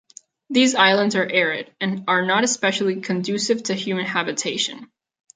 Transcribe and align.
These 0.49 0.73
islands 0.73 1.15
are 1.15 1.29
arid, 1.31 1.71
and 1.79 2.05
are 2.07 2.25
not 2.25 2.43
especially 2.43 3.01
conducive 3.01 3.61
to 3.65 3.75
human 3.75 4.05
habitation. 4.07 4.89